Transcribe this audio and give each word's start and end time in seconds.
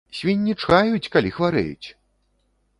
Свінні 0.19 0.55
чхаюць, 0.63 1.11
калі 1.17 1.29
хварэюць! 1.37 1.87